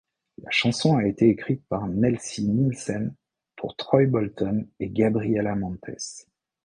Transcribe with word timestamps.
La 0.39 0.49
chanson 0.49 0.97
a 0.97 1.05
été 1.05 1.29
écrite 1.29 1.63
par 1.67 1.83
Kelsi 1.87 2.49
Nielsen 2.49 3.13
pour 3.55 3.75
Troy 3.75 4.07
Bolton 4.07 4.67
et 4.79 4.89
Gabriella 4.89 5.53
Montez. 5.53 5.97